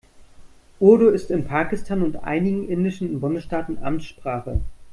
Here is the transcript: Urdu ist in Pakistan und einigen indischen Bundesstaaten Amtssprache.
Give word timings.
Urdu 0.79 1.09
ist 1.09 1.29
in 1.29 1.45
Pakistan 1.45 2.01
und 2.01 2.23
einigen 2.23 2.67
indischen 2.67 3.19
Bundesstaaten 3.19 3.77
Amtssprache. 3.83 4.59